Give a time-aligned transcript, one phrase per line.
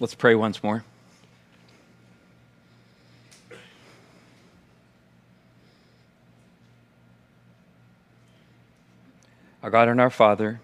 [0.00, 0.84] Let's pray once more.
[9.60, 10.60] Our God and our Father,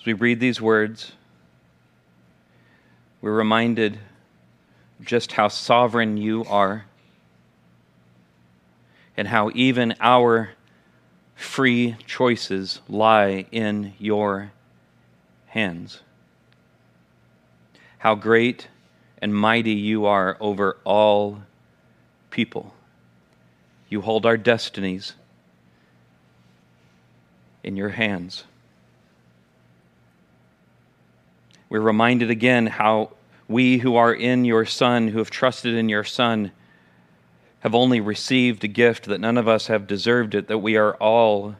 [0.00, 1.12] as we read these words,
[3.20, 4.00] we're reminded
[5.00, 6.86] just how sovereign you are
[9.16, 10.50] and how even our
[11.36, 14.50] free choices lie in your
[15.46, 16.00] hands.
[18.00, 18.68] How great
[19.20, 21.42] and mighty you are over all
[22.30, 22.72] people.
[23.90, 25.12] You hold our destinies
[27.62, 28.44] in your hands.
[31.68, 33.10] We're reminded again how
[33.48, 36.52] we who are in your Son, who have trusted in your Son,
[37.58, 40.94] have only received a gift that none of us have deserved it, that we are
[40.94, 41.56] all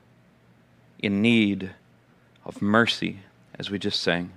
[1.00, 1.72] in need
[2.46, 3.18] of mercy,
[3.58, 4.32] as we just sang.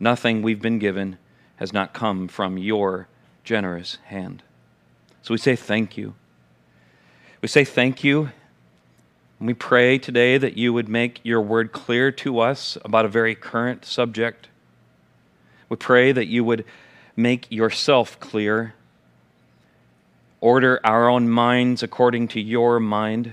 [0.00, 1.18] Nothing we've been given
[1.56, 3.08] has not come from your
[3.44, 4.42] generous hand.
[5.22, 6.14] So we say thank you.
[7.42, 8.30] We say thank you.
[9.38, 13.08] And we pray today that you would make your word clear to us about a
[13.08, 14.48] very current subject.
[15.68, 16.64] We pray that you would
[17.16, 18.74] make yourself clear
[20.40, 23.32] order our own minds according to your mind,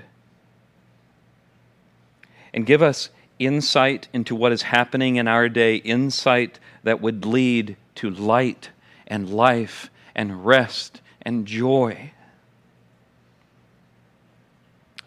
[2.54, 7.76] and give us insight into what is happening in our day, insight that would lead
[7.96, 8.70] to light
[9.08, 12.12] and life and rest and joy.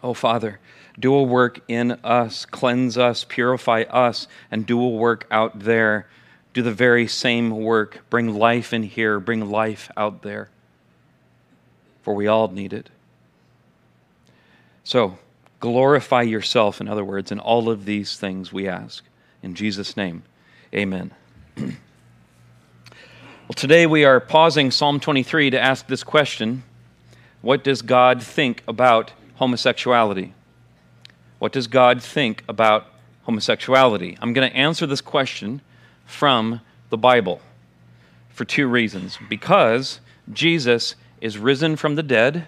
[0.01, 0.59] Oh, Father,
[0.97, 6.07] do a work in us, cleanse us, purify us, and do a work out there.
[6.53, 7.99] Do the very same work.
[8.09, 10.49] Bring life in here, bring life out there
[12.09, 12.89] for we all need it.
[14.83, 15.19] So,
[15.59, 19.03] glorify yourself, in other words, in all of these things we ask.
[19.41, 20.23] In Jesus' name,
[20.73, 21.11] amen.
[21.57, 21.73] well,
[23.55, 26.63] today we are pausing Psalm 23 to ask this question
[27.41, 30.33] What does God think about homosexuality?
[31.39, 32.87] What does God think about
[33.23, 34.17] homosexuality?
[34.21, 35.61] I'm going to answer this question
[36.05, 37.41] from the Bible
[38.29, 39.17] for two reasons.
[39.29, 42.47] Because Jesus is risen from the dead,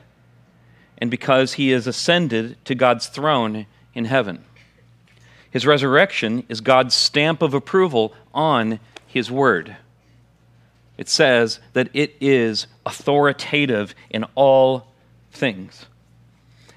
[1.02, 4.46] and because he is ascended to God's throne in heaven.
[5.50, 9.76] His resurrection is God's stamp of approval on his word.
[10.98, 14.88] It says that it is authoritative in all
[15.32, 15.88] things.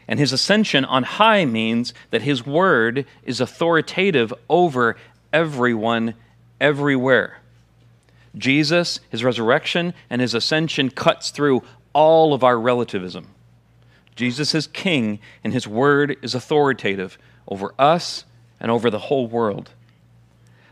[0.09, 4.97] And his ascension on high means that his word is authoritative over
[5.33, 6.15] everyone,
[6.61, 7.39] everywhere.
[8.37, 11.63] Jesus, his resurrection, and his ascension cuts through
[11.93, 13.29] all of our relativism.
[14.17, 18.25] Jesus is king, and his word is authoritative over us
[18.61, 19.71] and over the whole world.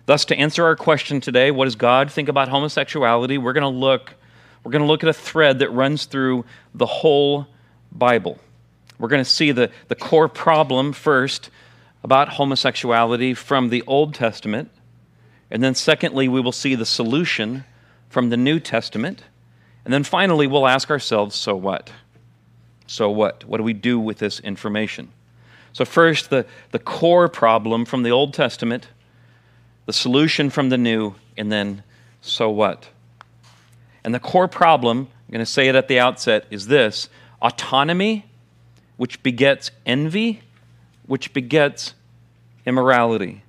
[0.07, 3.39] Thus, to answer our question today, what does God think about homosexuality?
[3.39, 4.15] We're going to look,
[4.65, 6.45] we're going to look at a thread that runs through
[6.75, 7.47] the whole
[7.91, 8.39] Bible.
[8.99, 11.51] We're going to see the, the core problem first
[12.05, 14.71] about homosexuality from the Old Testament.
[15.51, 17.65] And then, secondly, we will see the solution
[18.09, 19.23] from the New Testament.
[19.85, 21.91] And then finally, we'll ask ourselves so what?
[22.93, 23.47] So what?
[23.47, 25.09] What do we do with this information?
[25.73, 28.89] So, first, the, the core problem from the Old Testament,
[29.87, 31.85] the solution from the New, and then
[32.21, 32.91] so what?
[34.05, 37.09] And the core problem, I'm going to say it at the outset, is this
[37.41, 38.27] autonomy,
[38.99, 40.43] which begets envy,
[41.07, 41.95] which begets
[42.67, 43.43] immorality.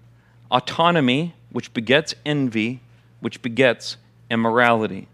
[0.52, 2.80] Autonomy, which begets envy,
[3.20, 3.98] which begets
[4.30, 5.10] immorality.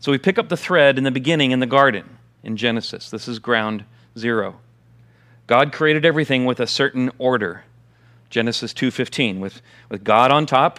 [0.00, 2.15] So we pick up the thread in the beginning in the garden
[2.46, 3.10] in Genesis.
[3.10, 3.84] This is ground
[4.16, 4.60] zero.
[5.48, 7.64] God created everything with a certain order.
[8.30, 10.78] Genesis 2:15 with with God on top,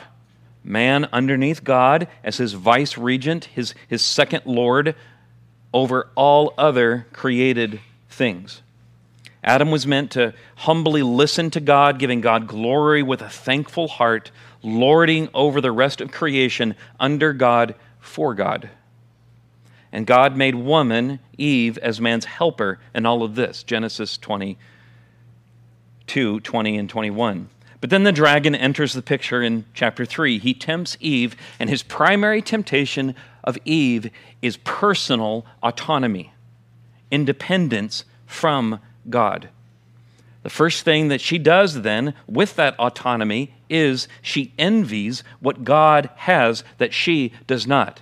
[0.63, 4.95] man underneath God as his vice regent, his his second lord
[5.73, 8.61] over all other created things.
[9.43, 14.31] Adam was meant to humbly listen to God, giving God glory with a thankful heart,
[14.63, 18.69] lording over the rest of creation under God for God.
[19.91, 23.63] And God made woman, Eve, as man's helper in all of this.
[23.63, 27.49] Genesis 22, 20, and 21.
[27.79, 30.39] But then the dragon enters the picture in chapter 3.
[30.39, 34.09] He tempts Eve, and his primary temptation of Eve
[34.41, 36.33] is personal autonomy,
[37.11, 38.79] independence from
[39.09, 39.49] God.
[40.43, 46.09] The first thing that she does then with that autonomy is she envies what God
[46.15, 48.01] has that she does not.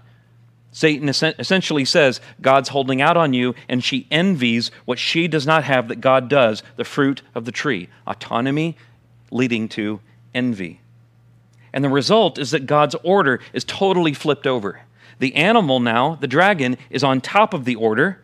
[0.76, 5.64] Satan essentially says, God's holding out on you, and she envies what she does not
[5.64, 7.88] have that God does, the fruit of the tree.
[8.06, 8.76] Autonomy
[9.32, 10.02] leading to
[10.34, 10.82] envy.
[11.72, 14.82] And the result is that God's order is totally flipped over.
[15.20, 18.22] The animal now, the dragon, is on top of the order,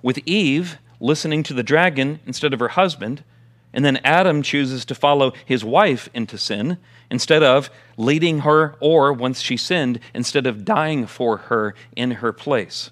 [0.00, 3.24] with Eve listening to the dragon instead of her husband.
[3.72, 6.78] And then Adam chooses to follow his wife into sin
[7.10, 12.32] instead of leading her, or once she sinned, instead of dying for her in her
[12.32, 12.90] place,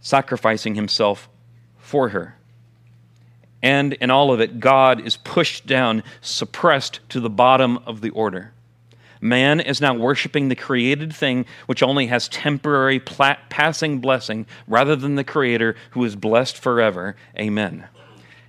[0.00, 1.28] sacrificing himself
[1.78, 2.36] for her.
[3.62, 8.10] And in all of it, God is pushed down, suppressed to the bottom of the
[8.10, 8.52] order.
[9.20, 15.14] Man is now worshiping the created thing which only has temporary passing blessing rather than
[15.14, 17.14] the Creator who is blessed forever.
[17.38, 17.86] Amen.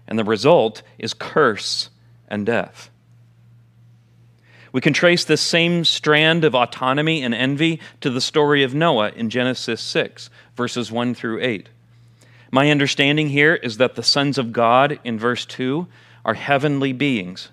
[0.08, 1.90] And the result is curse
[2.28, 2.90] and death.
[4.72, 9.10] We can trace this same strand of autonomy and envy to the story of Noah
[9.10, 11.70] in Genesis 6, verses 1 through 8.
[12.52, 15.88] My understanding here is that the sons of God in verse 2
[16.26, 17.50] are heavenly beings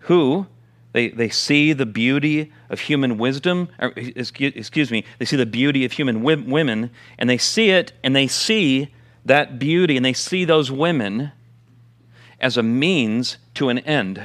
[0.00, 0.46] who,
[0.92, 5.84] they, they see the beauty of human wisdom, or, excuse, me, they see the beauty
[5.84, 8.92] of human women, and they see it, and they see
[9.24, 11.30] that beauty, and they see those women
[12.40, 14.22] as a means to an end,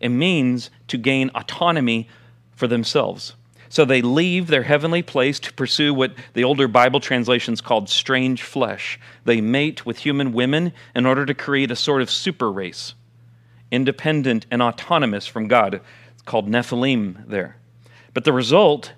[0.00, 2.08] a means to gain autonomy
[2.54, 3.34] for themselves.
[3.68, 8.42] So they leave their heavenly place to pursue what the older Bible translations called strange
[8.42, 9.00] flesh.
[9.24, 12.94] They mate with human women in order to create a sort of super race
[13.72, 15.80] independent and autonomous from God.
[16.12, 17.56] It's called Nephilim there.
[18.14, 18.92] But the result,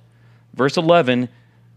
[0.53, 1.29] verse 11,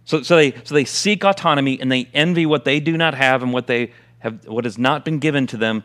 [0.03, 3.44] so, so, they, so they seek autonomy and they envy what they do not have
[3.44, 5.83] and what, they have, what has not been given to them,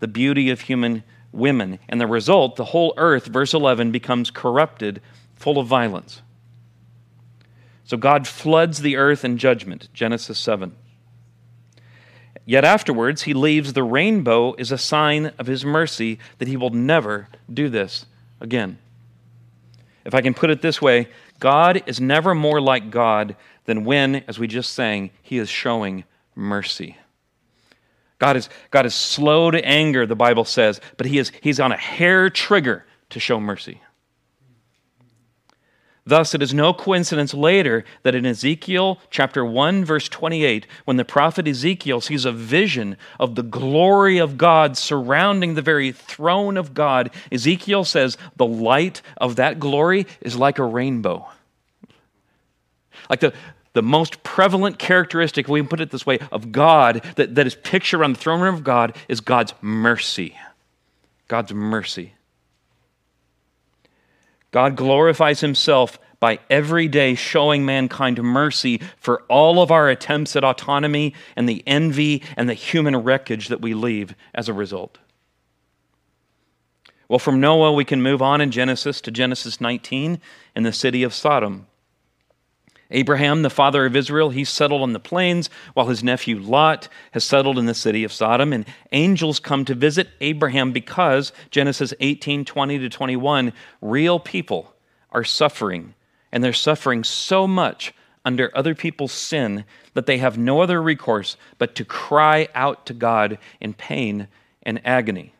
[0.00, 1.78] the beauty of human women.
[1.88, 5.00] And the result, the whole earth, verse 11, becomes corrupted,
[5.34, 6.22] full of violence.
[7.84, 10.74] So God floods the earth in judgment, Genesis 7.
[12.44, 16.70] Yet afterwards, he leaves the rainbow as a sign of his mercy that he will
[16.70, 18.06] never do this
[18.40, 18.78] again.
[20.04, 21.08] If I can put it this way,
[21.38, 26.04] God is never more like God than when, as we just sang, he is showing
[26.34, 26.96] mercy.
[28.20, 31.72] God is, God is slow to anger, the Bible says, but he is, he's on
[31.72, 33.80] a hair trigger to show mercy.
[36.04, 41.04] Thus, it is no coincidence later that in Ezekiel chapter 1, verse 28, when the
[41.04, 46.74] prophet Ezekiel sees a vision of the glory of God surrounding the very throne of
[46.74, 51.26] God, Ezekiel says the light of that glory is like a rainbow.
[53.08, 53.32] Like the,
[53.72, 57.54] the most prevalent characteristic, we can put it this way, of God that, that is
[57.54, 60.36] pictured on the throne room of God is God's mercy.
[61.28, 62.14] God's mercy.
[64.50, 70.44] God glorifies himself by every day showing mankind mercy for all of our attempts at
[70.44, 74.98] autonomy and the envy and the human wreckage that we leave as a result.
[77.08, 80.20] Well, from Noah, we can move on in Genesis to Genesis 19
[80.54, 81.66] in the city of Sodom.
[82.90, 87.24] Abraham, the father of Israel, he settled on the plains, while his nephew Lot has
[87.24, 88.52] settled in the city of Sodom.
[88.52, 94.74] And angels come to visit Abraham because, Genesis 18 20 to 21, real people
[95.12, 95.94] are suffering.
[96.32, 97.94] And they're suffering so much
[98.24, 99.64] under other people's sin
[99.94, 104.28] that they have no other recourse but to cry out to God in pain
[104.62, 105.34] and agony.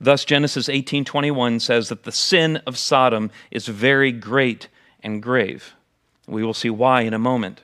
[0.00, 4.68] Thus Genesis 18:21 says that the sin of Sodom is very great
[5.02, 5.74] and grave.
[6.30, 7.62] We will see why in a moment.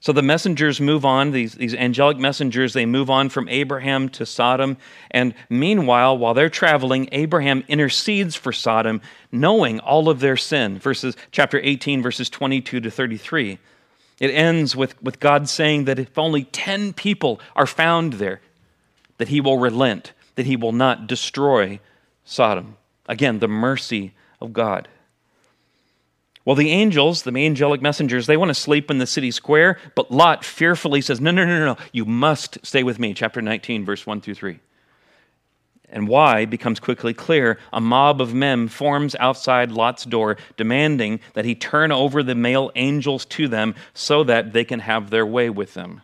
[0.00, 4.26] So the messengers move on, these, these angelic messengers, they move on from Abraham to
[4.26, 4.76] Sodom.
[5.10, 9.00] And meanwhile, while they're traveling, Abraham intercedes for Sodom,
[9.32, 10.78] knowing all of their sin.
[10.78, 13.58] Verses chapter 18, verses 22 to 33.
[14.20, 18.40] It ends with, with God saying that if only 10 people are found there,
[19.18, 21.80] that he will relent, that he will not destroy
[22.24, 22.76] Sodom.
[23.08, 24.88] Again, the mercy of God.
[26.46, 30.12] Well, the angels, the angelic messengers, they want to sleep in the city square, but
[30.12, 33.14] Lot fearfully says, No, no, no, no, you must stay with me.
[33.14, 34.60] Chapter 19, verse 1 through 3.
[35.88, 37.58] And why becomes quickly clear.
[37.72, 42.70] A mob of men forms outside Lot's door, demanding that he turn over the male
[42.76, 46.00] angels to them so that they can have their way with them.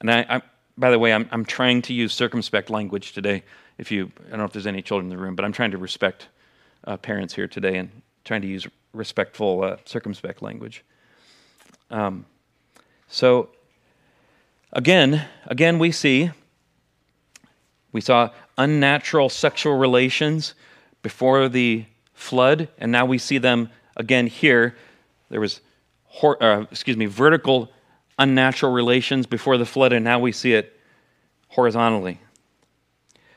[0.00, 0.42] And I, I
[0.76, 3.44] by the way, I'm, I'm trying to use circumspect language today.
[3.78, 5.70] If you, I don't know if there's any children in the room, but I'm trying
[5.70, 6.28] to respect
[6.84, 7.90] uh, parents here today and
[8.28, 10.84] trying to use respectful, uh, circumspect language.
[11.90, 12.26] Um,
[13.08, 13.48] so
[14.72, 16.30] again, again, we see
[17.90, 20.54] we saw unnatural sexual relations
[21.02, 24.76] before the flood, and now we see them again here.
[25.30, 25.60] There was,
[26.04, 27.72] hor- uh, excuse me, vertical
[28.18, 30.78] unnatural relations before the flood, and now we see it
[31.48, 32.20] horizontally.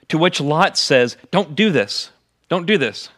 [0.09, 2.09] To which Lot says, Don't do this.
[2.49, 3.09] Don't do this.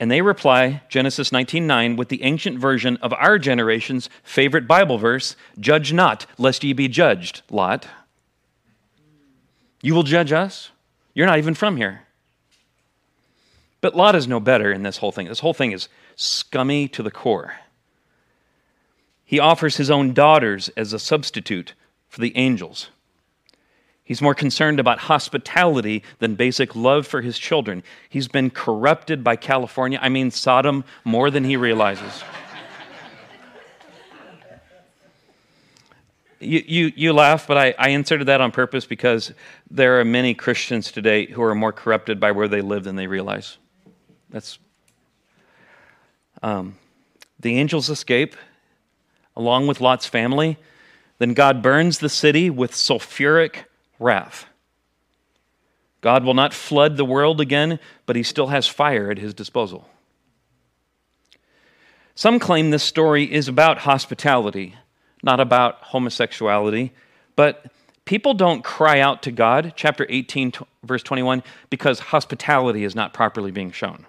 [0.00, 5.36] And they reply, Genesis 19:9, with the ancient version of our generation's favorite Bible verse,
[5.58, 7.86] Judge not, lest ye be judged, Lot.
[9.80, 10.70] You will judge us?
[11.14, 12.02] You're not even from here.
[13.80, 15.28] But Lot is no better in this whole thing.
[15.28, 17.56] This whole thing is scummy to the core.
[19.24, 21.74] He offers his own daughters as a substitute
[22.08, 22.90] for the angels.
[24.04, 27.82] He's more concerned about hospitality than basic love for his children.
[28.10, 32.22] He's been corrupted by California, I mean Sodom, more than he realizes.
[36.38, 39.32] you, you, you laugh, but I, I inserted that on purpose because
[39.70, 43.06] there are many Christians today who are more corrupted by where they live than they
[43.06, 43.56] realize.
[44.28, 44.58] That's
[46.42, 46.76] um,
[47.40, 48.36] the angels escape
[49.34, 50.58] along with Lot's family.
[51.18, 53.64] Then God burns the city with sulfuric
[53.98, 54.46] wrath.
[56.00, 59.88] God will not flood the world again, but he still has fire at his disposal.
[62.14, 64.76] Some claim this story is about hospitality,
[65.22, 66.92] not about homosexuality,
[67.36, 67.72] but
[68.04, 70.52] people don't cry out to God, chapter 18,
[70.84, 74.06] verse 21, because hospitality is not properly being shown.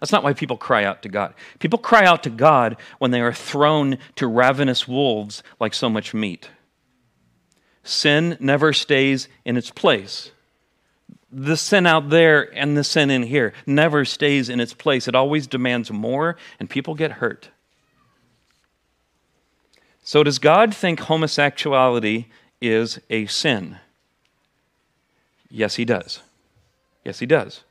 [0.00, 1.32] That's not why people cry out to God.
[1.60, 6.12] People cry out to God when they are thrown to ravenous wolves like so much
[6.12, 6.50] meat.
[7.84, 10.30] Sin never stays in its place.
[11.30, 15.08] The sin out there and the sin in here never stays in its place.
[15.08, 17.48] It always demands more, and people get hurt.
[20.04, 22.28] So, does God think homosexuality
[22.60, 23.78] is a sin?
[25.50, 26.20] Yes, He does.
[27.04, 27.62] Yes, He does.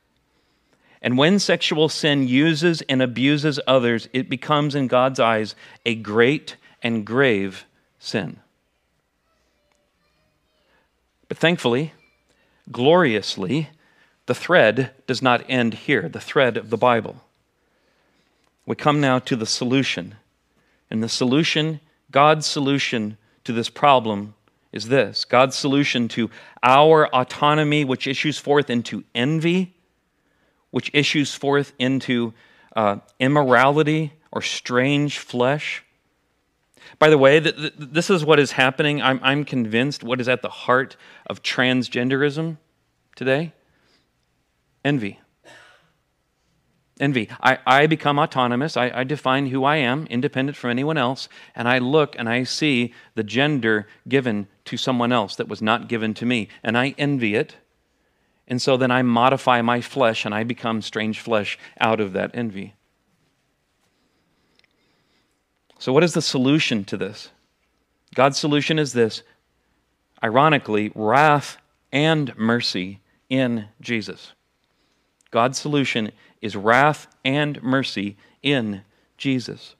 [1.02, 5.54] And when sexual sin uses and abuses others, it becomes, in God's eyes,
[5.84, 7.64] a great and grave
[7.98, 8.38] sin.
[11.32, 11.94] But thankfully,
[12.70, 13.70] gloriously,
[14.26, 17.22] the thread does not end here, the thread of the Bible.
[18.66, 20.16] We come now to the solution.
[20.90, 24.34] And the solution, God's solution to this problem
[24.72, 26.28] is this God's solution to
[26.62, 29.74] our autonomy, which issues forth into envy,
[30.70, 32.34] which issues forth into
[32.76, 35.82] uh, immorality or strange flesh,
[36.98, 39.02] by the way, th- th- this is what is happening.
[39.02, 40.96] I'm, I'm convinced what is at the heart
[41.26, 42.58] of transgenderism
[43.16, 43.52] today
[44.84, 45.20] envy.
[47.00, 47.28] Envy.
[47.40, 48.76] I, I become autonomous.
[48.76, 52.44] I, I define who I am, independent from anyone else, and I look and I
[52.44, 56.94] see the gender given to someone else that was not given to me, and I
[56.98, 57.56] envy it.
[58.46, 62.32] And so then I modify my flesh and I become strange flesh out of that
[62.34, 62.74] envy.
[65.82, 67.30] So, what is the solution to this?
[68.14, 69.24] God's solution is this
[70.22, 71.56] ironically, wrath
[71.90, 74.30] and mercy in Jesus.
[75.32, 78.82] God's solution is wrath and mercy in
[79.18, 79.74] Jesus.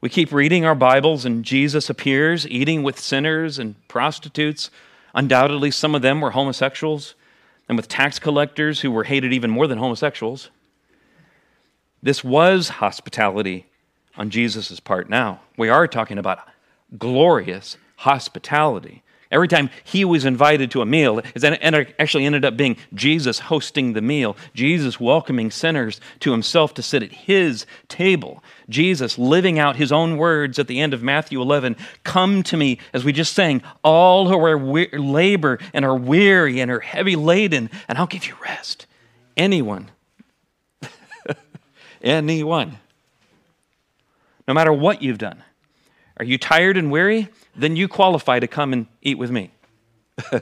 [0.00, 4.70] We keep reading our Bibles, and Jesus appears eating with sinners and prostitutes.
[5.14, 7.14] Undoubtedly, some of them were homosexuals,
[7.68, 10.48] and with tax collectors who were hated even more than homosexuals.
[12.02, 13.66] This was hospitality
[14.16, 15.40] on Jesus' part now.
[15.56, 16.40] We are talking about
[16.98, 19.02] glorious hospitality.
[19.30, 21.42] Every time he was invited to a meal, it
[21.98, 27.02] actually ended up being Jesus hosting the meal, Jesus welcoming sinners to himself to sit
[27.02, 31.74] at his table, Jesus living out his own words at the end of Matthew 11
[32.04, 36.60] Come to me, as we just sang, all who are we- labor and are weary
[36.60, 38.86] and are heavy laden, and I'll give you rest.
[39.36, 39.90] Anyone.
[42.02, 42.78] Anyone
[44.46, 45.42] no matter what you've done.
[46.16, 47.28] Are you tired and weary?
[47.56, 49.50] Then you qualify to come and eat with me.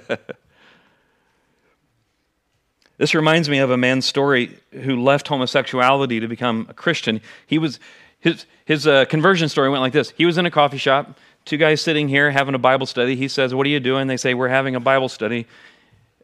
[2.98, 7.20] this reminds me of a man's story who left homosexuality to become a Christian.
[7.46, 7.80] He was
[8.20, 10.10] his his uh, conversion story went like this.
[10.10, 13.16] He was in a coffee shop, two guys sitting here having a Bible study.
[13.16, 15.46] He says, "What are you doing?" They say, "We're having a Bible study."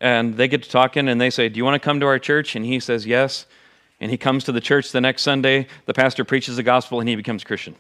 [0.01, 2.19] And they get to talking and they say, "Do you want to come to our
[2.19, 3.47] church?" And he says, "Yes."
[4.01, 7.09] And he comes to the church the next Sunday, the pastor preaches the gospel, and
[7.09, 7.75] he becomes Christian.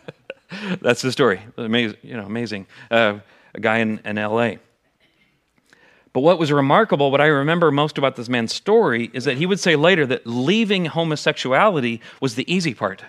[0.80, 1.40] That's the story.
[1.56, 2.66] Amazing, you know, amazing.
[2.90, 3.18] Uh,
[3.54, 4.58] a guy in, in L.A.
[6.12, 9.46] But what was remarkable, what I remember most about this man's story, is that he
[9.46, 13.04] would say later that leaving homosexuality was the easy part.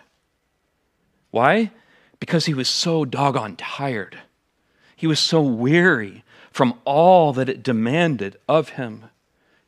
[1.31, 1.71] Why?
[2.19, 4.17] Because he was so doggone tired.
[4.95, 9.05] He was so weary from all that it demanded of him.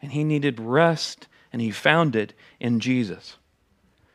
[0.02, 3.38] And he needed rest and he found it in Jesus.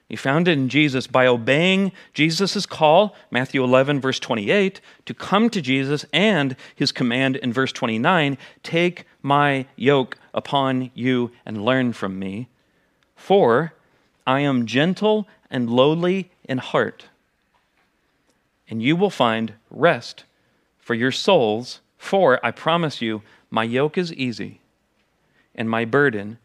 [0.08, 5.48] He found it in Jesus by obeying Jesus' call, Matthew 11, verse 28, to come
[5.48, 11.94] to Jesus, and his command in verse 29 take my yoke upon you and learn
[11.94, 12.48] from me.
[13.16, 13.72] For
[14.26, 17.06] I am gentle and lowly in heart,
[18.68, 20.24] and you will find rest
[20.78, 21.80] for your souls.
[21.96, 24.60] For I promise you, my yoke is easy
[25.54, 26.38] and my burden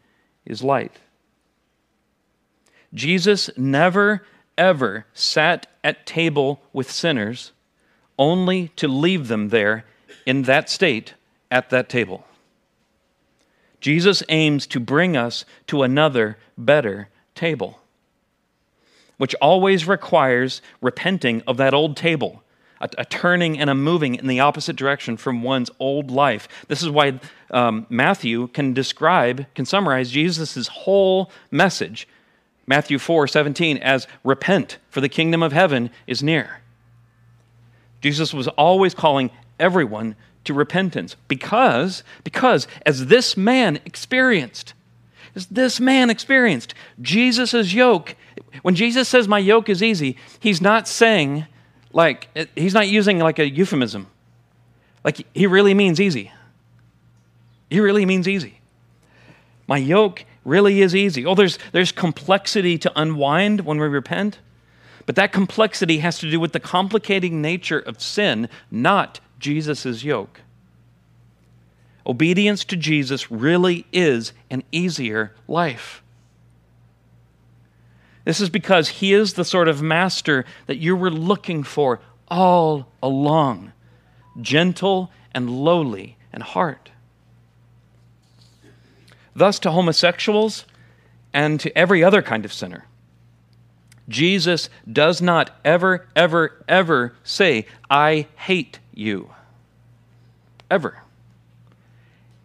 [0.48, 0.98] is light.
[2.92, 4.24] Jesus never,
[4.56, 7.52] ever sat at table with sinners
[8.18, 9.84] only to leave them there
[10.26, 11.14] in that state
[11.50, 12.26] at that table.
[13.80, 17.80] Jesus aims to bring us to another, better table,
[19.18, 22.42] which always requires repenting of that old table,
[22.80, 26.48] a, a turning and a moving in the opposite direction from one's old life.
[26.68, 27.20] This is why
[27.50, 32.08] um, Matthew can describe, can summarize Jesus' whole message
[32.68, 36.60] Matthew 4 17, as repent, for the kingdom of heaven is near.
[38.02, 44.74] Jesus was always calling everyone to repentance because, because as this man experienced,
[45.34, 48.14] as this man experienced, Jesus' yoke,
[48.60, 51.46] when Jesus says, My yoke is easy, he's not saying,
[51.98, 54.06] like, he's not using like a euphemism.
[55.02, 56.30] Like, he really means easy.
[57.70, 58.60] He really means easy.
[59.66, 61.26] My yoke really is easy.
[61.26, 64.38] Oh, there's, there's complexity to unwind when we repent,
[65.06, 70.42] but that complexity has to do with the complicating nature of sin, not Jesus' yoke.
[72.06, 76.04] Obedience to Jesus really is an easier life.
[78.28, 82.86] This is because he is the sort of master that you were looking for all
[83.02, 83.72] along
[84.42, 86.90] gentle and lowly in heart.
[89.34, 90.66] Thus, to homosexuals
[91.32, 92.84] and to every other kind of sinner,
[94.10, 99.30] Jesus does not ever, ever, ever say, I hate you.
[100.70, 100.98] Ever.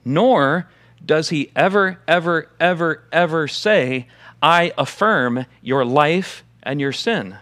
[0.05, 0.69] Nor
[1.05, 4.07] does he ever, ever, ever, ever say,
[4.43, 7.37] I affirm your life and your sin.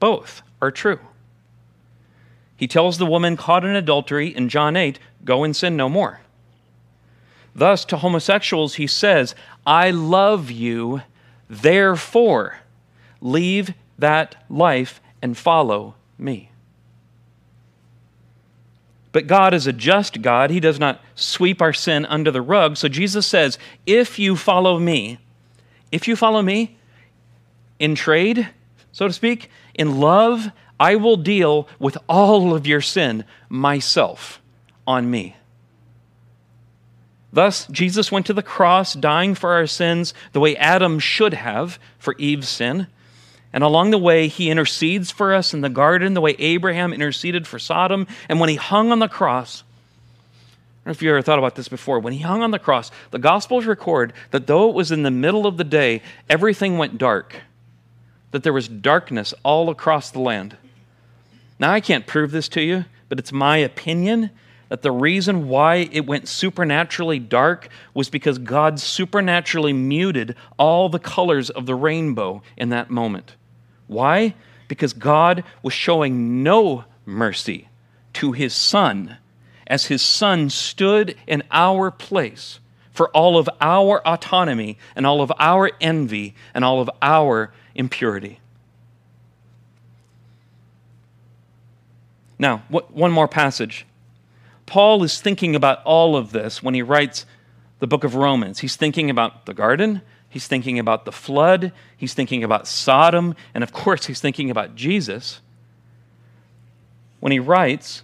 [0.00, 1.00] Both are true.
[2.56, 6.20] He tells the woman caught in adultery in John 8, Go and sin no more.
[7.54, 9.34] Thus, to homosexuals, he says,
[9.66, 11.02] I love you,
[11.50, 12.60] therefore
[13.20, 16.50] leave that life and follow me.
[19.12, 20.50] But God is a just God.
[20.50, 22.76] He does not sweep our sin under the rug.
[22.76, 25.18] So Jesus says, If you follow me,
[25.90, 26.76] if you follow me
[27.78, 28.48] in trade,
[28.92, 34.40] so to speak, in love, I will deal with all of your sin myself
[34.86, 35.36] on me.
[37.32, 41.78] Thus, Jesus went to the cross, dying for our sins the way Adam should have
[41.98, 42.86] for Eve's sin.
[43.52, 47.46] And along the way, he intercedes for us in the garden the way Abraham interceded
[47.46, 48.06] for Sodom.
[48.28, 49.62] And when he hung on the cross,
[50.88, 52.00] know if you ever thought about this before.
[52.00, 55.10] When he hung on the cross, the Gospels record that though it was in the
[55.10, 57.36] middle of the day, everything went dark,
[58.30, 60.56] that there was darkness all across the land.
[61.58, 64.30] Now, I can't prove this to you, but it's my opinion
[64.68, 70.98] that the reason why it went supernaturally dark was because God supernaturally muted all the
[70.98, 73.34] colors of the rainbow in that moment.
[73.86, 74.34] Why?
[74.68, 77.68] Because God was showing no mercy
[78.14, 79.16] to his son
[79.68, 82.58] as his son stood in our place
[82.90, 88.40] for all of our autonomy and all of our envy and all of our impurity.
[92.40, 93.86] Now, one more passage
[94.66, 97.24] Paul is thinking about all of this when he writes
[97.78, 98.58] the book of Romans.
[98.58, 103.64] He's thinking about the garden, he's thinking about the flood, he's thinking about Sodom, and
[103.64, 105.40] of course, he's thinking about Jesus.
[107.20, 108.02] When he writes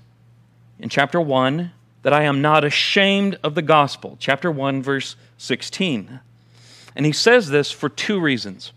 [0.79, 6.21] in chapter 1 that I am not ashamed of the gospel, chapter 1, verse 16.
[6.95, 8.73] And he says this for two reasons.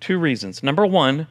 [0.00, 0.62] Two reasons.
[0.62, 1.26] Number one,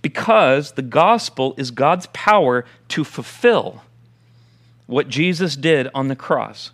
[0.00, 3.82] because the gospel is God's power to fulfill
[4.86, 6.70] what Jesus did on the cross.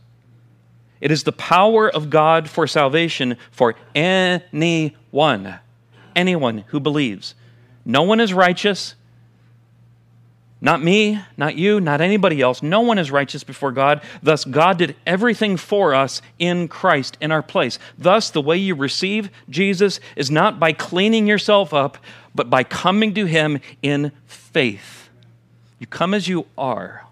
[1.01, 5.59] It is the power of God for salvation for anyone,
[6.15, 7.35] anyone who believes.
[7.85, 8.95] No one is righteous.
[10.61, 12.63] Not me, not you, not anybody else.
[12.63, 14.03] No one is righteous before God.
[14.23, 17.79] Thus, God did everything for us in Christ, in our place.
[17.99, 21.99] Thus, the way you receive Jesus is not by cleaning yourself up,
[22.35, 25.11] but by coming to Him in faith.
[25.79, 27.06] You come as you are.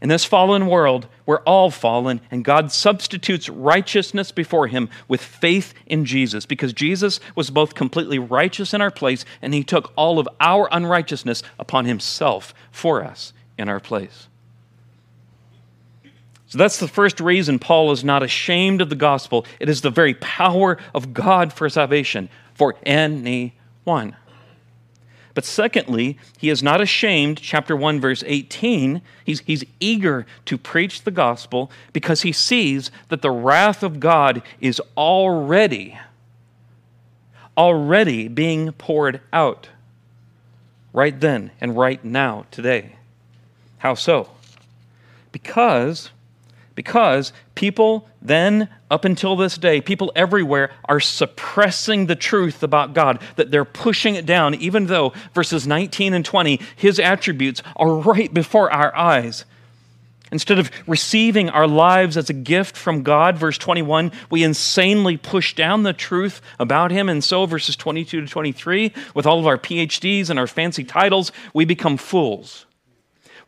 [0.00, 5.74] In this fallen world, we're all fallen, and God substitutes righteousness before Him with faith
[5.86, 10.20] in Jesus because Jesus was both completely righteous in our place and He took all
[10.20, 14.28] of our unrighteousness upon Himself for us in our place.
[16.46, 19.44] So that's the first reason Paul is not ashamed of the gospel.
[19.60, 24.16] It is the very power of God for salvation for anyone.
[25.38, 29.00] But secondly, he is not ashamed, chapter 1, verse 18.
[29.24, 34.42] He's, he's eager to preach the gospel because he sees that the wrath of God
[34.60, 35.96] is already,
[37.56, 39.68] already being poured out
[40.92, 42.96] right then and right now, today.
[43.78, 44.30] How so?
[45.30, 46.10] Because
[46.78, 53.20] because people then, up until this day, people everywhere are suppressing the truth about God,
[53.34, 58.32] that they're pushing it down, even though verses 19 and 20, his attributes are right
[58.32, 59.44] before our eyes.
[60.30, 65.56] Instead of receiving our lives as a gift from God, verse 21, we insanely push
[65.56, 67.08] down the truth about Him.
[67.08, 71.32] And so, verses 22 to 23, with all of our PhDs and our fancy titles,
[71.52, 72.66] we become fools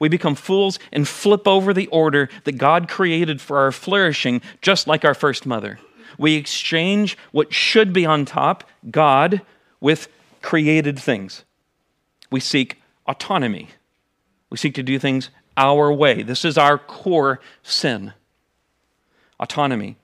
[0.01, 4.89] we become fools and flip over the order that God created for our flourishing, just
[4.89, 5.79] like our first mother.
[6.19, 9.43] We exchange what should be on top, God,
[9.81, 10.09] with
[10.43, 11.45] created things.
[12.31, 13.69] We seek autonomy.
[14.49, 16.23] We seek to do things our way.
[16.23, 18.13] This is our core sin
[19.39, 19.97] autonomy.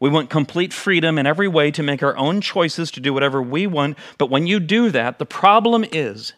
[0.00, 3.42] We want complete freedom in every way to make our own choices, to do whatever
[3.42, 3.98] we want.
[4.16, 6.32] But when you do that, the problem is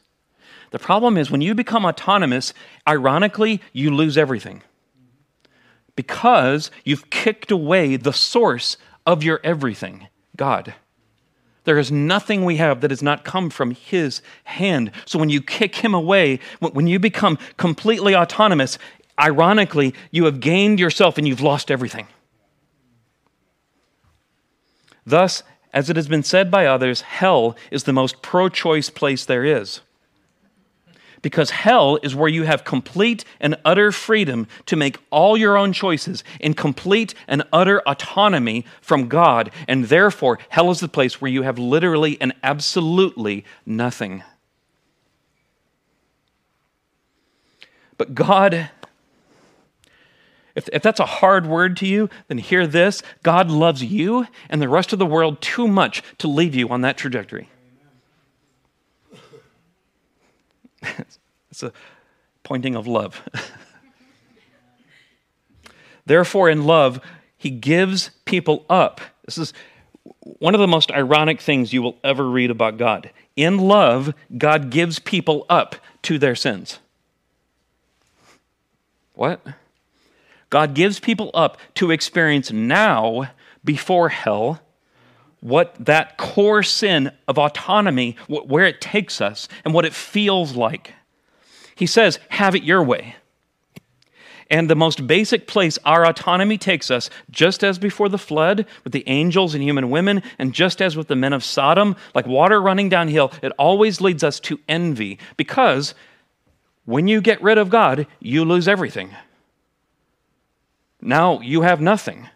[0.70, 2.54] the problem is when you become autonomous,
[2.88, 4.62] ironically, you lose everything
[5.96, 10.06] because you've kicked away the source of your everything,
[10.36, 10.74] God.
[11.64, 14.92] There is nothing we have that has not come from His hand.
[15.04, 18.78] So when you kick Him away, when you become completely autonomous,
[19.18, 22.06] ironically, you have gained yourself and you've lost everything.
[25.04, 29.24] Thus, as it has been said by others, hell is the most pro choice place
[29.24, 29.80] there is
[31.22, 35.72] because hell is where you have complete and utter freedom to make all your own
[35.72, 39.50] choices in complete and utter autonomy from God.
[39.68, 44.22] And therefore, hell is the place where you have literally and absolutely nothing.
[47.98, 48.70] But God,
[50.54, 54.62] if, if that's a hard word to you, then hear this God loves you and
[54.62, 57.50] the rest of the world too much to leave you on that trajectory.
[61.50, 61.72] It's a
[62.42, 63.22] pointing of love.
[66.06, 67.00] Therefore, in love,
[67.36, 69.00] he gives people up.
[69.24, 69.52] This is
[70.22, 73.10] one of the most ironic things you will ever read about God.
[73.36, 76.78] In love, God gives people up to their sins.
[79.14, 79.44] What?
[80.48, 83.30] God gives people up to experience now,
[83.64, 84.60] before hell,
[85.40, 90.94] what that core sin of autonomy, where it takes us, and what it feels like.
[91.80, 93.16] He says, have it your way.
[94.50, 98.92] And the most basic place our autonomy takes us, just as before the flood with
[98.92, 102.60] the angels and human women, and just as with the men of Sodom, like water
[102.60, 105.18] running downhill, it always leads us to envy.
[105.38, 105.94] Because
[106.84, 109.16] when you get rid of God, you lose everything.
[111.00, 112.28] Now you have nothing.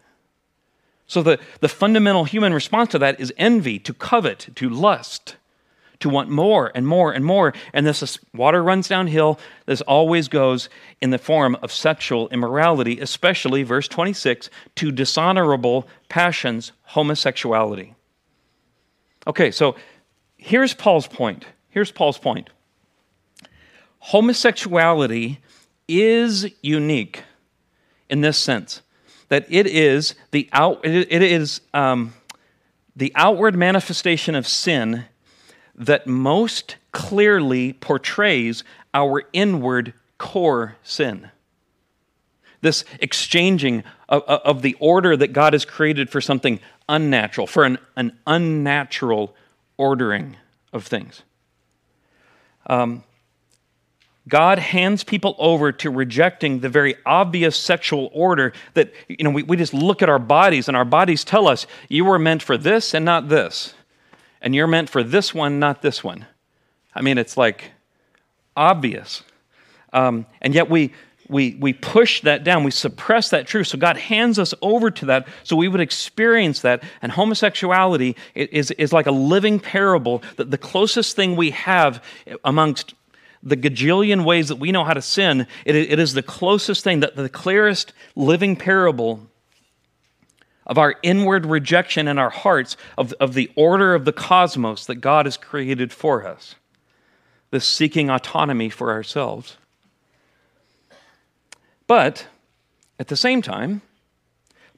[1.05, 5.35] So, the, the fundamental human response to that is envy, to covet, to lust,
[5.99, 7.53] to want more and more and more.
[7.73, 9.39] And this water runs downhill.
[9.65, 10.69] This always goes
[11.01, 17.95] in the form of sexual immorality, especially, verse 26, to dishonorable passions, homosexuality.
[19.27, 19.75] Okay, so
[20.37, 21.45] here's Paul's point.
[21.69, 22.49] Here's Paul's point.
[23.99, 25.39] Homosexuality
[25.87, 27.23] is unique
[28.09, 28.81] in this sense
[29.29, 32.13] that it is the out, it is um,
[32.95, 35.05] the outward manifestation of sin
[35.77, 41.29] that most clearly portrays our inward core sin.
[42.61, 47.77] This exchanging of, of, the order that God has created for something unnatural, for an,
[47.95, 49.35] an unnatural
[49.77, 50.37] ordering
[50.71, 51.23] of things.
[52.67, 53.03] Um,
[54.27, 59.43] God hands people over to rejecting the very obvious sexual order that, you know, we,
[59.43, 62.57] we just look at our bodies and our bodies tell us, you were meant for
[62.57, 63.75] this and not this.
[64.45, 66.27] And you're meant for this one, not this one.
[66.93, 67.71] I mean, it's like
[68.55, 69.23] obvious.
[69.91, 70.93] Um, and yet we,
[71.27, 73.67] we, we push that down, we suppress that truth.
[73.67, 76.83] So God hands us over to that so we would experience that.
[77.01, 82.03] And homosexuality is, is like a living parable that the closest thing we have
[82.43, 82.93] amongst
[83.41, 86.99] the gajillion ways that we know how to sin, it, it is the closest thing,
[86.99, 89.27] that the clearest living parable
[90.65, 94.95] of our inward rejection in our hearts of, of the order of the cosmos that
[94.95, 96.55] God has created for us.
[97.51, 99.57] This seeking autonomy for ourselves.
[101.87, 102.27] But
[102.99, 103.81] at the same time,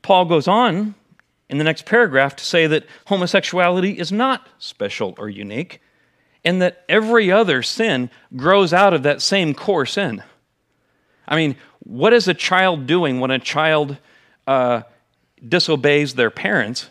[0.01, 0.95] Paul goes on
[1.49, 5.81] in the next paragraph to say that homosexuality is not special or unique,
[6.43, 10.23] and that every other sin grows out of that same core sin.
[11.27, 13.97] I mean, what is a child doing when a child
[14.45, 14.83] uh,
[15.45, 16.89] disobeys their parents,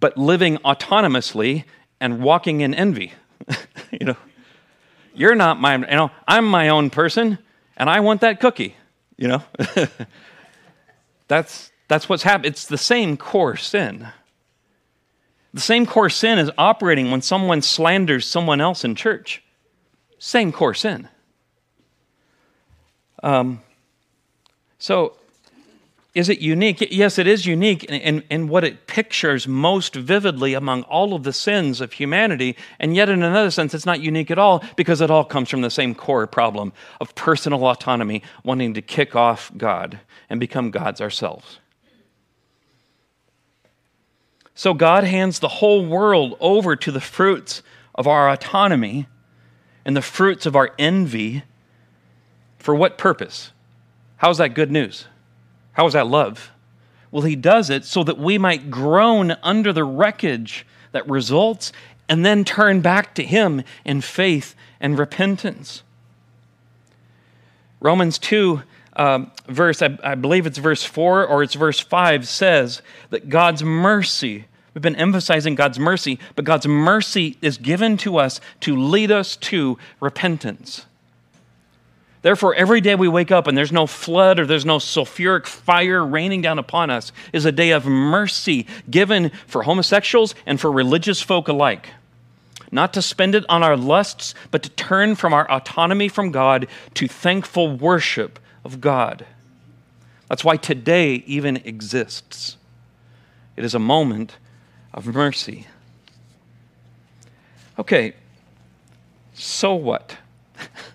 [0.00, 1.64] but living autonomously
[2.00, 3.12] and walking in envy?
[3.90, 4.16] you know,
[5.14, 7.38] you're not my, you know, I'm my own person,
[7.76, 8.76] and I want that cookie.
[9.16, 9.42] You know,
[11.28, 12.46] that's that's what's happened.
[12.46, 14.08] It's the same core sin.
[15.52, 19.42] The same core sin is operating when someone slanders someone else in church.
[20.18, 21.08] Same core sin.
[23.22, 23.62] Um,
[24.78, 25.16] so,
[26.14, 26.86] is it unique?
[26.92, 31.24] Yes, it is unique in, in, in, what it pictures most vividly among all of
[31.24, 32.56] the sins of humanity.
[32.78, 35.62] And yet, in another sense, it's not unique at all because it all comes from
[35.62, 39.98] the same core problem of personal autonomy, wanting to kick off God
[40.30, 41.58] and become gods ourselves.
[44.54, 47.60] So God hands the whole world over to the fruits
[47.92, 49.08] of our autonomy
[49.84, 51.42] and the fruits of our envy.
[52.60, 53.50] For what purpose?
[54.18, 55.06] How is that good news?
[55.74, 56.50] How is that love?
[57.10, 61.72] Well, He does it so that we might groan under the wreckage that results
[62.08, 65.82] and then turn back to Him in faith and repentance.
[67.80, 68.62] Romans 2
[68.96, 73.62] um, verse, I, I believe it's verse 4 or it's verse 5, says that God's
[73.62, 79.10] mercy, we've been emphasizing God's mercy, but God's mercy is given to us to lead
[79.10, 80.86] us to repentance.
[82.24, 86.02] Therefore, every day we wake up and there's no flood or there's no sulfuric fire
[86.02, 91.20] raining down upon us is a day of mercy given for homosexuals and for religious
[91.20, 91.90] folk alike
[92.74, 96.66] not to spend it on our lusts, but to turn from our autonomy from God
[96.94, 99.24] to thankful worship of God.
[100.28, 102.56] That's why today even exists.
[103.56, 104.38] It is a moment
[104.92, 105.68] of mercy.
[107.78, 108.14] Okay,
[109.34, 110.16] so what?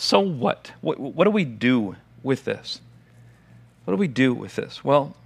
[0.00, 0.72] so what?
[0.80, 0.98] what?
[0.98, 2.80] What do we do with this?
[3.84, 4.84] What do we do with this?
[4.84, 5.16] Well,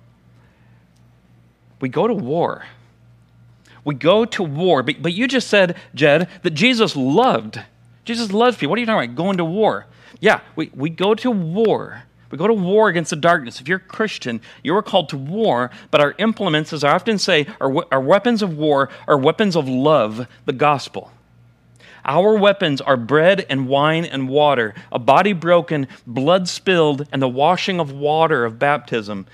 [1.81, 2.65] we go to war.
[3.85, 4.83] We go to war.
[4.83, 7.61] But, but you just said, Jed, that Jesus loved.
[8.05, 8.71] Jesus loved people.
[8.71, 9.17] What are you talking about?
[9.17, 9.87] Going to war.
[10.21, 12.05] Yeah, we, we go to war.
[12.31, 13.61] We go to war against the darkness.
[13.61, 17.19] If you're a Christian, you are called to war, but our implements, as I often
[17.19, 21.11] say, our, our weapons of war are weapons of love, the gospel.
[22.05, 27.29] Our weapons are bread and wine and water, a body broken, blood spilled, and the
[27.29, 29.27] washing of water of baptism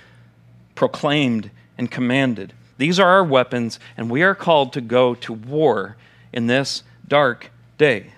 [0.75, 2.53] proclaimed and commanded.
[2.77, 5.97] These are our weapons, and we are called to go to war
[6.33, 8.13] in this dark day.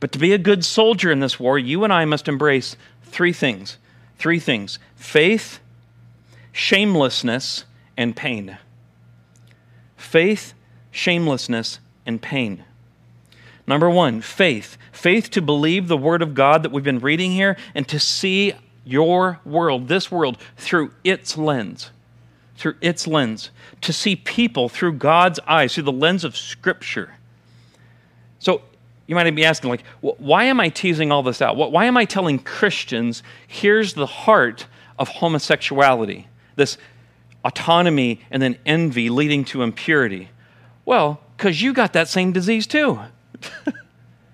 [0.00, 3.32] But to be a good soldier in this war, you and I must embrace three
[3.32, 3.76] things.
[4.18, 5.60] Three things faith,
[6.52, 7.64] shamelessness,
[7.96, 8.58] and pain.
[9.96, 10.54] Faith,
[10.90, 12.64] shamelessness, and pain.
[13.66, 14.78] Number one, faith.
[14.92, 18.54] Faith to believe the Word of God that we've been reading here and to see
[18.84, 21.90] your world, this world, through its lens.
[22.56, 23.50] Through its lens.
[23.80, 27.14] To see people through God's eyes, through the lens of Scripture.
[28.38, 28.62] So
[29.08, 31.56] you might be asking, like, why am I teasing all this out?
[31.56, 34.66] Why am I telling Christians, here's the heart
[34.98, 36.78] of homosexuality, this
[37.44, 40.30] autonomy and then envy leading to impurity?
[40.84, 43.00] Well, because you got that same disease too.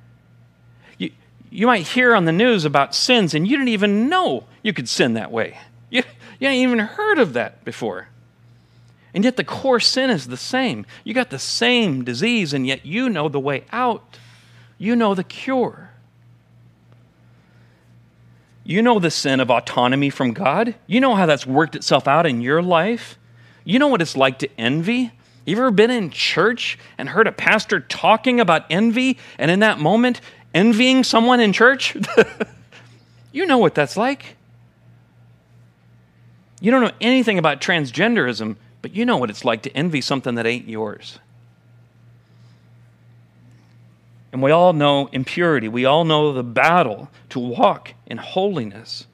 [0.98, 1.10] you,
[1.50, 4.88] you might hear on the news about sins and you didn't even know you could
[4.88, 5.58] sin that way.
[5.90, 6.02] You,
[6.38, 8.08] you ain't even heard of that before.
[9.14, 10.86] And yet the core sin is the same.
[11.04, 14.18] You got the same disease, and yet you know the way out.
[14.78, 15.90] You know the cure.
[18.64, 20.74] You know the sin of autonomy from God.
[20.86, 23.18] You know how that's worked itself out in your life.
[23.64, 25.12] You know what it's like to envy.
[25.44, 29.78] You ever been in church and heard a pastor talking about envy and in that
[29.78, 30.20] moment
[30.54, 31.96] envying someone in church?
[33.32, 34.36] you know what that's like.
[36.60, 40.36] You don't know anything about transgenderism, but you know what it's like to envy something
[40.36, 41.18] that ain't yours.
[44.30, 45.66] And we all know impurity.
[45.66, 49.06] We all know the battle to walk in holiness.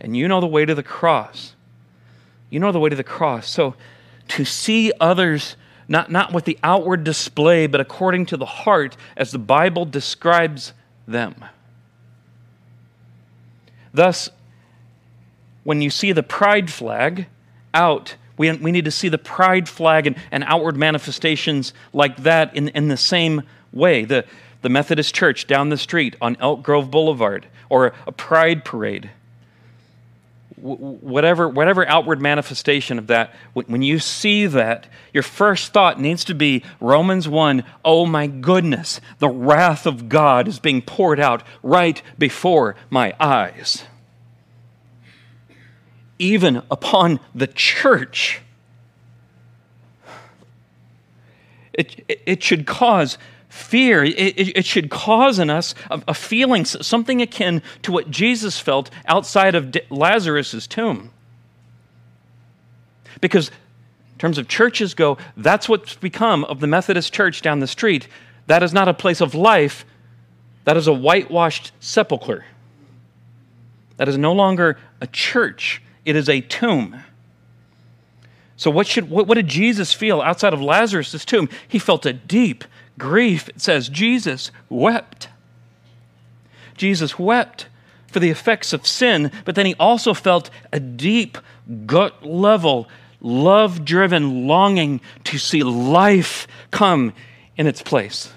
[0.00, 1.54] And you know the way to the cross.
[2.48, 3.48] You know the way to the cross.
[3.48, 3.74] So
[4.28, 5.56] to see others
[5.88, 10.72] not, not with the outward display, but according to the heart, as the Bible describes
[11.06, 11.44] them.
[13.92, 14.30] Thus,
[15.62, 17.26] when you see the pride flag
[17.72, 22.54] out, we, we need to see the pride flag and, and outward manifestations like that
[22.56, 23.42] in, in the same
[23.72, 24.04] way.
[24.04, 24.24] The,
[24.62, 29.10] the Methodist Church down the street on Elk Grove Boulevard, or a pride parade.
[30.64, 36.34] Whatever, whatever outward manifestation of that, when you see that, your first thought needs to
[36.34, 42.02] be Romans 1 Oh my goodness, the wrath of God is being poured out right
[42.18, 43.84] before my eyes
[46.18, 48.40] even upon the church.
[51.72, 53.18] It, it, should cause
[53.54, 54.02] fear.
[54.02, 58.58] It, it, it, should cause in us a, a, feeling, something akin to what Jesus
[58.58, 61.10] felt outside of Lazarus' tomb.
[63.20, 67.68] Because, in terms of churches go, that's what's become of the Methodist church down the
[67.68, 68.08] street.
[68.48, 69.86] That is not a place of life,
[70.64, 72.44] that is a whitewashed sepulchre.
[73.98, 77.02] That is no longer a church it is a tomb.
[78.56, 81.48] So, what, should, what, what did Jesus feel outside of Lazarus' tomb?
[81.66, 82.64] He felt a deep
[82.98, 83.48] grief.
[83.48, 85.28] It says, Jesus wept.
[86.76, 87.66] Jesus wept
[88.06, 91.38] for the effects of sin, but then he also felt a deep,
[91.86, 92.88] gut level,
[93.20, 97.12] love driven longing to see life come
[97.56, 98.32] in its place.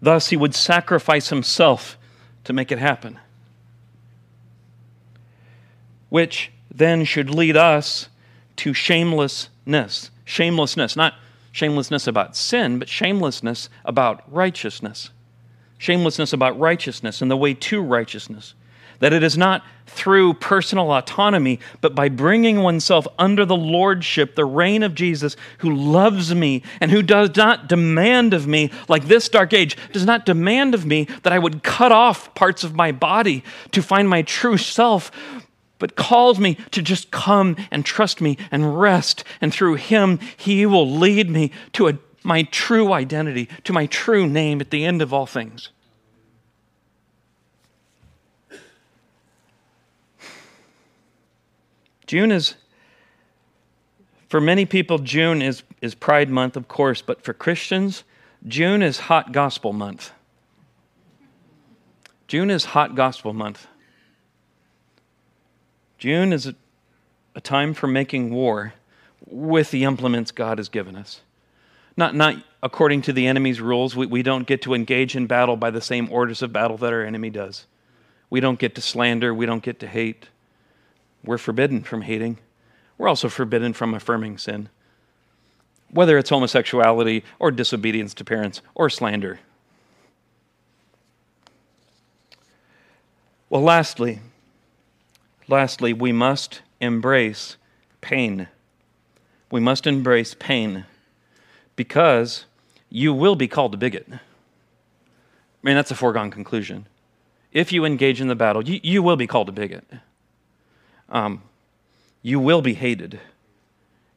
[0.00, 1.96] Thus, he would sacrifice himself
[2.44, 3.18] to make it happen
[6.12, 8.10] which then should lead us
[8.54, 10.10] to shamelessness.
[10.26, 11.14] Shamelessness, not
[11.52, 15.10] shamelessness about sin, but shamelessness about righteousness.
[15.78, 18.54] Shamelessness about righteousness and the way to righteousness.
[19.00, 24.44] That it is not through personal autonomy, but by bringing oneself under the lordship, the
[24.44, 29.28] reign of Jesus, who loves me and who does not demand of me, like this
[29.28, 32.92] dark age, does not demand of me that I would cut off parts of my
[32.92, 35.10] body to find my true self,
[35.82, 39.24] but calls me to just come and trust me and rest.
[39.40, 44.28] And through him, he will lead me to a, my true identity, to my true
[44.28, 45.70] name at the end of all things.
[52.06, 52.54] June is,
[54.28, 58.04] for many people, June is, is Pride Month, of course, but for Christians,
[58.46, 60.12] June is Hot Gospel Month.
[62.28, 63.66] June is Hot Gospel Month.
[66.02, 66.56] June is a,
[67.36, 68.74] a time for making war
[69.24, 71.20] with the implements God has given us.
[71.96, 73.94] Not, not according to the enemy's rules.
[73.94, 76.92] We, we don't get to engage in battle by the same orders of battle that
[76.92, 77.66] our enemy does.
[78.30, 79.32] We don't get to slander.
[79.32, 80.26] We don't get to hate.
[81.22, 82.38] We're forbidden from hating.
[82.98, 84.70] We're also forbidden from affirming sin,
[85.88, 89.38] whether it's homosexuality or disobedience to parents or slander.
[93.48, 94.18] Well, lastly,
[95.52, 97.58] Lastly, we must embrace
[98.00, 98.48] pain.
[99.50, 100.86] We must embrace pain
[101.76, 102.46] because
[102.88, 104.06] you will be called a bigot.
[104.10, 104.18] I
[105.62, 106.86] mean, that's a foregone conclusion.
[107.52, 109.84] If you engage in the battle, you, you will be called a bigot.
[111.10, 111.42] Um,
[112.22, 113.20] you will be hated.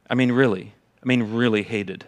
[0.08, 0.72] I mean, really.
[1.02, 2.06] I mean, really hated.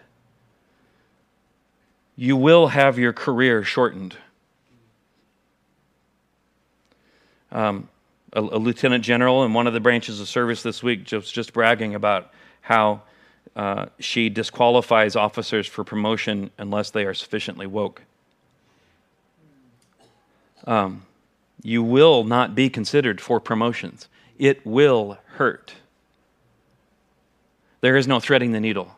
[2.16, 4.16] You will have your career shortened.
[7.52, 7.90] Um,
[8.32, 11.52] a, a, lieutenant general in one of the branches of service this week was just
[11.52, 13.02] bragging about how
[13.56, 18.02] uh, she disqualifies officers for promotion unless they are sufficiently woke.
[20.66, 21.06] Um,
[21.62, 24.08] you will not be considered for promotions.
[24.38, 25.74] It will hurt.
[27.80, 28.96] There is no threading the needle.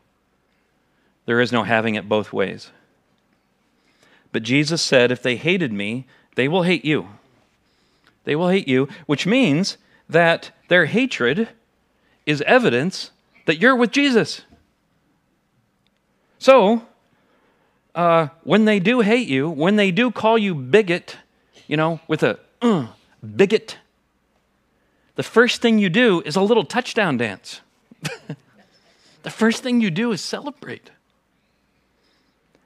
[1.26, 2.70] There is no having it both ways.
[4.32, 7.08] But Jesus said, If they hated me, they will hate you.
[8.24, 9.76] They will hate you, which means
[10.08, 11.48] that their hatred
[12.26, 13.10] is evidence
[13.46, 14.42] that you're with Jesus.
[16.38, 16.82] So,
[17.94, 21.16] uh, when they do hate you, when they do call you bigot,
[21.66, 22.88] you know, with a uh,
[23.36, 23.78] bigot,
[25.16, 27.60] the first thing you do is a little touchdown dance.
[29.22, 30.90] the first thing you do is celebrate.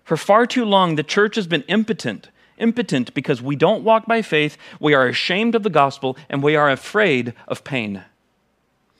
[0.05, 2.29] For far too long, the church has been impotent
[2.59, 6.57] impotent because we don't walk by faith, we are ashamed of the gospel, and we
[6.57, 8.05] are afraid of pain.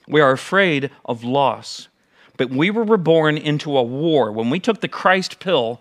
[0.09, 1.89] We are afraid of loss.
[2.37, 4.33] But we were reborn into a war.
[4.33, 5.81] When we took the Christ pill,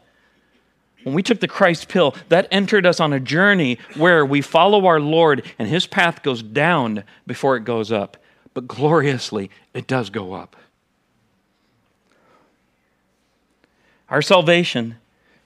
[1.03, 4.85] when we took the Christ pill, that entered us on a journey where we follow
[4.85, 8.17] our Lord and his path goes down before it goes up.
[8.53, 10.55] But gloriously, it does go up.
[14.09, 14.97] Our salvation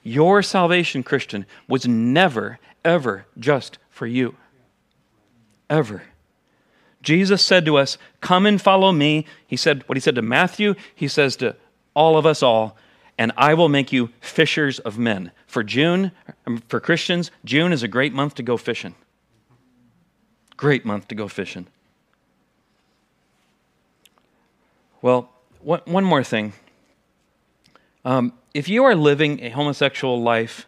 [0.08, 4.36] Your salvation, Christian, was never, ever just for you.
[5.68, 6.02] Ever.
[7.02, 9.26] Jesus said to us, Come and follow me.
[9.46, 11.56] He said what he said to Matthew, he says to
[11.94, 12.76] all of us all,
[13.18, 15.30] and I will make you fishers of men.
[15.46, 16.12] For June,
[16.46, 18.94] um, for Christians, June is a great month to go fishing.
[20.56, 21.66] Great month to go fishing.
[25.02, 25.28] Well,
[25.60, 26.54] one more thing.
[28.04, 30.66] Um, if you are living a homosexual life,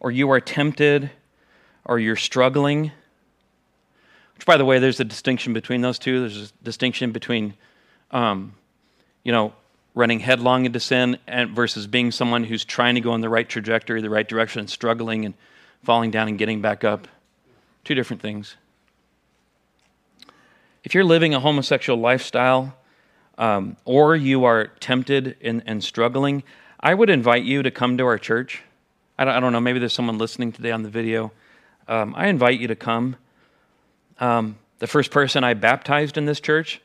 [0.00, 1.10] or you are tempted,
[1.84, 2.92] or you're struggling,
[4.34, 6.20] which, by the way, there's a distinction between those two.
[6.20, 7.54] There's a distinction between,
[8.10, 8.54] um,
[9.22, 9.52] you know,
[9.94, 13.48] running headlong into sin and versus being someone who's trying to go in the right
[13.48, 15.34] trajectory, the right direction, and struggling and
[15.84, 17.06] falling down and getting back up.
[17.84, 18.56] Two different things.
[20.82, 22.76] If you're living a homosexual lifestyle,
[23.38, 26.42] um, or you are tempted and, and, struggling,
[26.84, 28.60] I would invite you to come to our church.
[29.16, 31.32] I don't, I don't know, maybe there's someone listening today on the video.
[31.88, 33.16] Um, I invite you to come.
[34.20, 36.82] Um, the first person I baptized in this church,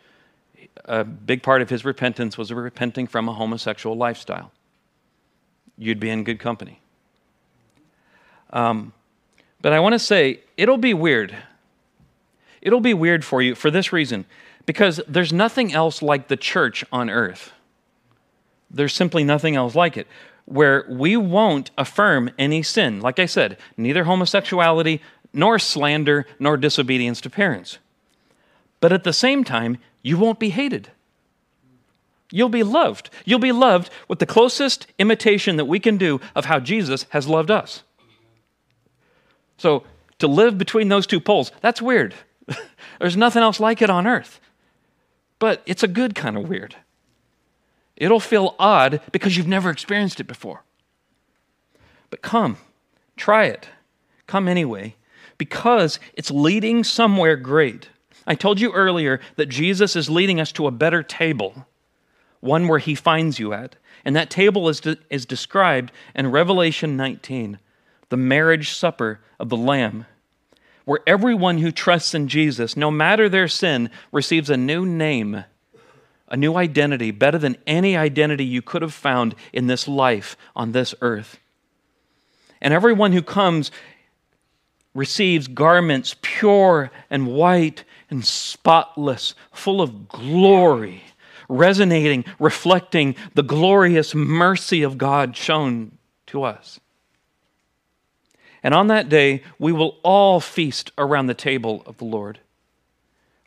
[0.86, 4.54] a big part of his repentance was repenting from a homosexual lifestyle.
[5.78, 6.80] You'd be in good company.
[8.52, 8.94] Um,
[9.62, 11.36] but I want to say, it'll be weird.
[12.62, 14.24] It'll be weird for you for this reason
[14.66, 17.52] because there's nothing else like the church on earth.
[18.72, 20.08] There's simply nothing else like it
[20.46, 23.00] where we won't affirm any sin.
[23.02, 25.00] Like I said, neither homosexuality,
[25.32, 27.78] nor slander, nor disobedience to parents.
[28.80, 30.90] But at the same time, you won't be hated.
[32.32, 33.12] You'll be loved.
[33.26, 37.28] You'll be loved with the closest imitation that we can do of how Jesus has
[37.28, 37.84] loved us.
[39.58, 39.84] So,
[40.18, 42.16] to live between those two poles, that's weird.
[43.00, 44.40] There's nothing else like it on earth
[45.40, 46.76] but it's a good kind of weird.
[48.00, 50.64] It'll feel odd because you've never experienced it before.
[52.10, 52.58] But come,
[53.16, 53.70] try it.
[54.26, 54.96] Come anyway,
[55.38, 57.90] because it's leading somewhere great.
[58.26, 61.68] I told you earlier that Jesus is leading us to a better table,
[62.40, 63.76] one where he finds you at.
[64.06, 67.60] And that table is, de- is described in Revelation 19,
[68.08, 70.06] the marriage supper of the Lamb
[70.90, 75.46] where everyone who trusts in Jesus, no matter their sin, receives a new name,
[76.30, 80.72] a new identity, better than any identity you could have found in this life on
[80.72, 81.40] this earth.
[82.62, 83.72] And everyone who comes
[84.94, 91.04] receives garments pure and white and spotless, full of glory,
[91.48, 96.80] resonating, reflecting the glorious mercy of God shown to us.
[98.62, 102.40] And on that day, we will all feast around the table of the Lord.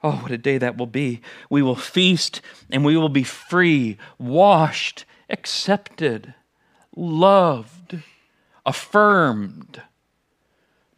[0.02, 1.20] Oh, what a day that will be.
[1.48, 2.40] We will feast
[2.70, 6.34] and we will be free, washed, accepted,
[6.96, 8.02] loved,
[8.66, 9.82] affirmed.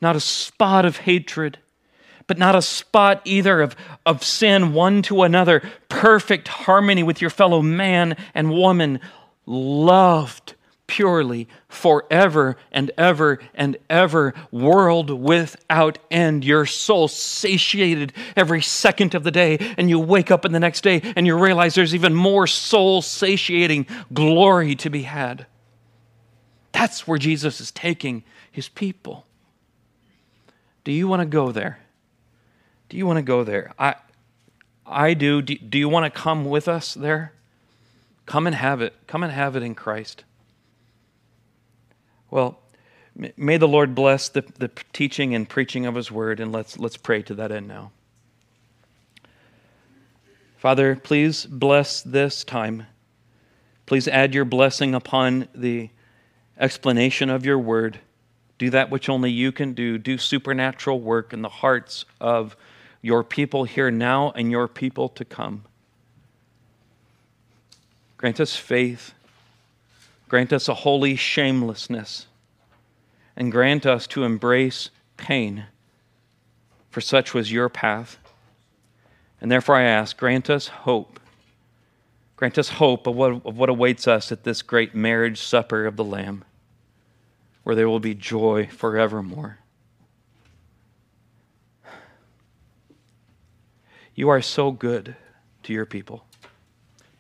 [0.01, 1.59] Not a spot of hatred,
[2.27, 3.77] but not a spot either of,
[4.07, 5.63] of sin one to another.
[5.89, 9.01] Perfect harmony with your fellow man and woman,
[9.47, 10.54] loved
[10.87, 16.45] purely forever and ever and ever, world without end.
[16.45, 20.83] Your soul satiated every second of the day, and you wake up in the next
[20.83, 25.47] day and you realize there's even more soul satiating glory to be had.
[26.73, 29.27] That's where Jesus is taking his people.
[30.83, 31.79] Do you want to go there?
[32.89, 33.73] Do you want to go there?
[33.79, 33.95] I,
[34.87, 35.41] I do.
[35.41, 35.57] do.
[35.57, 37.33] Do you want to come with us there?
[38.27, 38.95] Come and have it.
[39.07, 40.25] Come and have it in Christ.
[42.35, 42.59] Well,
[43.37, 46.97] may the Lord bless the, the teaching and preaching of His word, and let's, let's
[46.97, 47.93] pray to that end now.
[50.57, 52.87] Father, please bless this time.
[53.87, 55.91] Please add your blessing upon the
[56.59, 58.01] explanation of your word.
[58.59, 59.97] Do that which only you can do.
[59.97, 62.57] Do supernatural work in the hearts of
[63.01, 65.67] your people here now and your people to come.
[68.17, 69.15] Grant us faith
[70.35, 72.27] Grant us a holy shamelessness,
[73.37, 75.67] and grant us to embrace pain,
[76.91, 78.19] for such was your path.
[79.41, 81.21] And therefore I ask, grant us hope.
[82.35, 85.95] Grant us hope of what, of what awaits us at this great marriage supper of
[85.95, 86.43] the Lamb,
[87.63, 89.61] where there will be joy forevermore.
[94.17, 95.15] You are so good
[95.63, 96.25] to your people.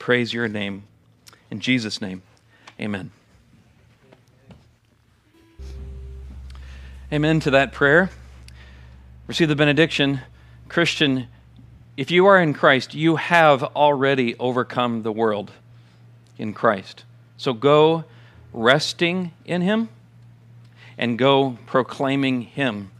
[0.00, 0.82] Praise your name.
[1.48, 2.22] In Jesus' name.
[2.80, 3.10] Amen.
[7.12, 8.10] Amen to that prayer.
[9.26, 10.20] Receive the benediction.
[10.68, 11.28] Christian,
[11.96, 15.52] if you are in Christ, you have already overcome the world
[16.38, 17.04] in Christ.
[17.36, 18.04] So go
[18.52, 19.88] resting in Him,
[20.96, 22.90] and go proclaiming Him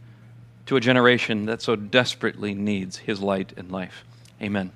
[0.65, 4.03] to a generation that so desperately needs His light and life.
[4.41, 4.71] Amen.